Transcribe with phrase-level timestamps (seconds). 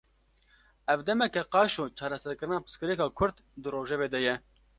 [0.93, 4.35] Ev demeke, qaşo çareserkirina pirsgirêka Kurd, di rojevê de ye